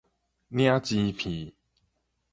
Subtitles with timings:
[0.51, 1.53] 領錢片